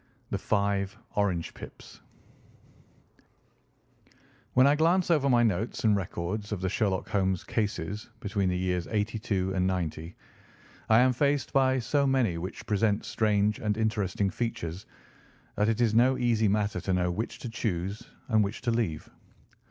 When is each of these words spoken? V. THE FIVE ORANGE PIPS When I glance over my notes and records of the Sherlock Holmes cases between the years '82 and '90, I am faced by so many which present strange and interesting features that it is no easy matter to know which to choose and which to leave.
V. 0.03 0.07
THE 0.31 0.39
FIVE 0.39 0.97
ORANGE 1.15 1.53
PIPS 1.53 2.01
When 4.55 4.65
I 4.65 4.73
glance 4.75 5.11
over 5.11 5.29
my 5.29 5.43
notes 5.43 5.83
and 5.83 5.95
records 5.95 6.51
of 6.51 6.59
the 6.59 6.69
Sherlock 6.69 7.07
Holmes 7.09 7.43
cases 7.43 8.09
between 8.19 8.49
the 8.49 8.57
years 8.57 8.87
'82 8.87 9.53
and 9.53 9.67
'90, 9.67 10.15
I 10.89 10.99
am 11.01 11.13
faced 11.13 11.53
by 11.53 11.77
so 11.77 12.07
many 12.07 12.39
which 12.39 12.65
present 12.65 13.05
strange 13.05 13.59
and 13.59 13.77
interesting 13.77 14.31
features 14.31 14.87
that 15.55 15.69
it 15.69 15.79
is 15.79 15.93
no 15.93 16.17
easy 16.17 16.47
matter 16.47 16.81
to 16.81 16.93
know 16.95 17.11
which 17.11 17.37
to 17.37 17.47
choose 17.51 18.09
and 18.27 18.43
which 18.43 18.61
to 18.61 18.71
leave. 18.71 19.07